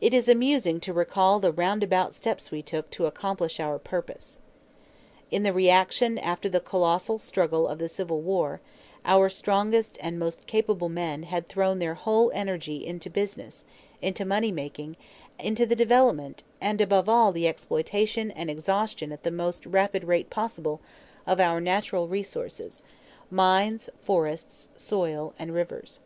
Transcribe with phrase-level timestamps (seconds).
[0.00, 4.42] It is amusing to recall the roundabout steps we took to accomplish our purpose.
[5.30, 8.60] In the reaction after the colossal struggle of the Civil War
[9.04, 13.64] our strongest and most capable men had thrown their whole energy into business,
[14.00, 14.96] into money making,
[15.38, 20.28] into the development, and above all the exploitation and exhaustion at the most rapid rate
[20.28, 20.80] possible,
[21.24, 22.82] of our natural resources
[23.30, 26.00] mines, forests, soil, and rivers.